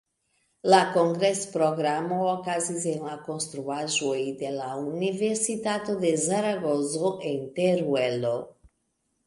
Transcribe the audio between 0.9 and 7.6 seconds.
kongres-programo okazis en la konstruaĵoj de la Universitato de Zaragozo en